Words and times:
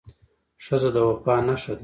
ښځه 0.65 0.89
د 0.95 0.97
وفا 1.09 1.35
نښه 1.47 1.73
ده. 1.77 1.79